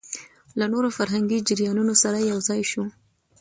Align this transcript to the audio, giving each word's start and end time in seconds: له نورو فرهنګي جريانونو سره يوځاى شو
له 0.59 0.65
نورو 0.73 0.89
فرهنګي 0.97 1.39
جريانونو 1.47 1.93
سره 2.03 2.17
يوځاى 2.31 2.61
شو 2.71 2.83